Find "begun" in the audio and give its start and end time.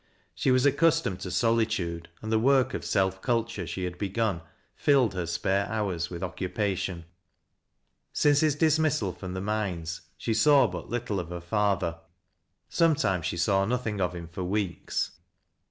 3.99-4.41